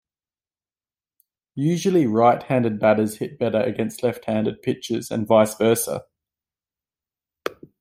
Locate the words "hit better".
3.17-3.61